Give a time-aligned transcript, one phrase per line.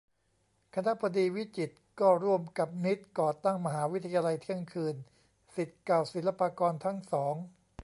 [0.75, 4.95] คณบดีวิจิตร ก็ร่วมกับมิตรก่อตั้ง "มหาวิทยาลัยเที่ยงคืน"
[5.55, 7.35] ศิษย์เก่าศิลปากรทั้งสอง